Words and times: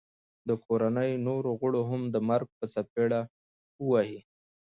د 0.47 0.49
کوړنۍ 0.65 1.11
نورو 1.27 1.51
غړو 1.59 1.81
هم 1.89 2.01
د 2.13 2.15
مرګ 2.29 2.47
په 2.59 2.65
څپېړه 2.73 3.21
وه 3.27 3.87
وهي 3.91 4.19